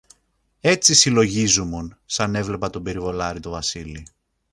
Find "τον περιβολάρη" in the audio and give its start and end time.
2.69-3.39